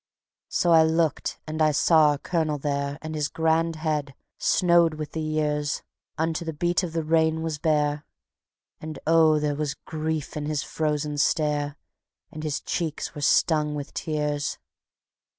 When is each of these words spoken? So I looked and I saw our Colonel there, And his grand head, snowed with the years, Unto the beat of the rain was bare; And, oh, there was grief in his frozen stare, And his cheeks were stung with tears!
So 0.49 0.71
I 0.71 0.81
looked 0.81 1.39
and 1.45 1.61
I 1.61 1.69
saw 1.71 2.07
our 2.09 2.17
Colonel 2.17 2.57
there, 2.57 2.97
And 3.03 3.13
his 3.13 3.27
grand 3.29 3.75
head, 3.75 4.15
snowed 4.39 4.95
with 4.95 5.11
the 5.11 5.21
years, 5.21 5.83
Unto 6.17 6.43
the 6.43 6.53
beat 6.55 6.81
of 6.81 6.93
the 6.93 7.03
rain 7.03 7.43
was 7.43 7.59
bare; 7.59 8.03
And, 8.79 8.97
oh, 9.05 9.37
there 9.37 9.53
was 9.55 9.75
grief 9.75 10.35
in 10.35 10.47
his 10.47 10.63
frozen 10.63 11.19
stare, 11.19 11.77
And 12.31 12.41
his 12.41 12.61
cheeks 12.61 13.13
were 13.13 13.21
stung 13.21 13.75
with 13.75 13.93
tears! 13.93 14.57